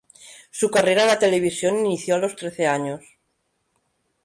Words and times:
Su 0.49 0.71
carrera 0.71 1.03
en 1.03 1.09
la 1.09 1.19
televisión 1.19 1.85
inicio 1.85 2.15
a 2.15 2.17
los 2.17 2.35
trece 2.35 2.65
años. 2.65 3.01